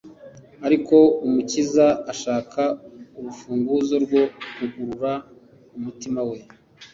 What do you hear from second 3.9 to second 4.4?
rwo